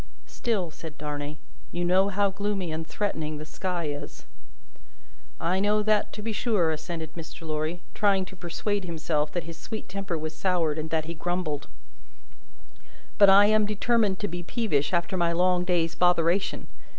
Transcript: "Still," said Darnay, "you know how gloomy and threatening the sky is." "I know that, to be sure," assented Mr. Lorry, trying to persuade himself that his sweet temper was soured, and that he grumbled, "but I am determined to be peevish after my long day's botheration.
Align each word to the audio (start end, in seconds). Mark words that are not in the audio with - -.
"Still," 0.25 0.71
said 0.71 0.97
Darnay, 0.97 1.37
"you 1.71 1.85
know 1.85 2.09
how 2.09 2.31
gloomy 2.31 2.71
and 2.71 2.87
threatening 2.87 3.37
the 3.37 3.45
sky 3.45 3.85
is." 3.89 4.25
"I 5.39 5.59
know 5.59 5.83
that, 5.83 6.11
to 6.13 6.23
be 6.23 6.31
sure," 6.31 6.71
assented 6.71 7.13
Mr. 7.13 7.45
Lorry, 7.47 7.83
trying 7.93 8.25
to 8.25 8.35
persuade 8.35 8.83
himself 8.83 9.31
that 9.33 9.43
his 9.43 9.59
sweet 9.59 9.87
temper 9.87 10.17
was 10.17 10.35
soured, 10.35 10.79
and 10.79 10.89
that 10.89 11.05
he 11.05 11.13
grumbled, 11.13 11.67
"but 13.19 13.29
I 13.29 13.45
am 13.45 13.67
determined 13.67 14.17
to 14.21 14.27
be 14.27 14.41
peevish 14.41 14.91
after 14.91 15.17
my 15.17 15.33
long 15.33 15.65
day's 15.65 15.93
botheration. 15.93 16.65